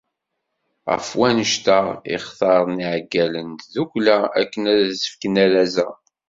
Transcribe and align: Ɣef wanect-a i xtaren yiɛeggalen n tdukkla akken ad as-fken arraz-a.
Ɣef 0.91 1.07
wanect-a 1.17 1.79
i 2.13 2.17
xtaren 2.25 2.83
yiɛeggalen 2.83 3.47
n 3.53 3.59
tdukkla 3.61 4.17
akken 4.41 4.63
ad 4.73 4.79
as-fken 4.93 5.35
arraz-a. 5.43 5.89